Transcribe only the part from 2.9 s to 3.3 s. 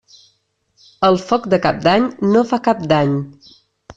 dany.